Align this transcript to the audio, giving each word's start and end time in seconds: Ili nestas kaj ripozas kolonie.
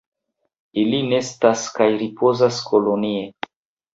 Ili 0.83 1.01
nestas 1.09 1.67
kaj 1.77 1.87
ripozas 1.99 2.57
kolonie. 2.71 3.23